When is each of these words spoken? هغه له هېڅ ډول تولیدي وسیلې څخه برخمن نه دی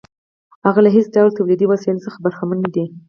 هغه 0.65 0.79
له 0.85 0.89
هېڅ 0.95 1.05
ډول 1.15 1.29
تولیدي 1.37 1.65
وسیلې 1.69 2.01
څخه 2.05 2.17
برخمن 2.25 2.57
نه 2.65 2.69
دی 2.75 2.85